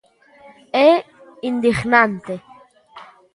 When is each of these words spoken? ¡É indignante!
¡É 0.89 0.91
indignante! 1.51 2.33